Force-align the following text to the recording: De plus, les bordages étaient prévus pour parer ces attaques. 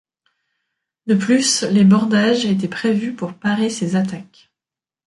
De 1.05 1.13
plus, 1.13 1.61
les 1.61 1.83
bordages 1.85 2.47
étaient 2.47 2.67
prévus 2.67 3.13
pour 3.13 3.35
parer 3.35 3.69
ces 3.69 3.95
attaques. 3.95 4.49